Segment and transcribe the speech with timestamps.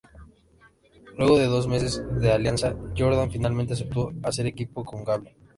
[1.15, 5.35] Luego de dos meses de alianza, Jordan finalmente aceptó hacer equipos con Gable.